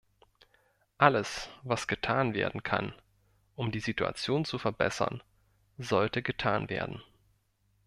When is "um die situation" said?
3.53-4.45